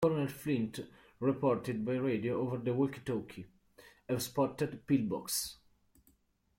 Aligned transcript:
Colonel 0.03 0.29
Flint 0.29 0.79
reported 1.19 1.85
by 1.85 1.93
radio 1.93 2.41
over 2.41 2.57
the 2.57 2.73
walkie-talkie: 2.73 3.45
Have 4.09 4.23
spotted 4.23 4.87
pillbox. 4.87 5.57